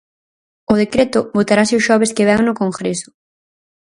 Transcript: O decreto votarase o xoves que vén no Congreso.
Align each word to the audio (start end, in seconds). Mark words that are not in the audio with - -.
O 0.71 0.73
decreto 0.83 1.19
votarase 1.37 1.73
o 1.79 1.83
xoves 1.87 2.13
que 2.15 2.27
vén 2.29 2.41
no 2.45 2.57
Congreso. 2.61 3.09